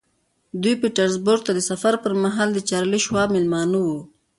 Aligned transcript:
دوی 0.61 0.73
پیټرزبورګ 0.81 1.41
ته 1.47 1.51
د 1.55 1.59
سفر 1.69 1.93
پر 2.03 2.11
مهال 2.23 2.49
د 2.53 2.59
چارلیس 2.69 3.03
شواب 3.07 3.29
مېلمانه 3.35 3.77
وو 3.85 3.99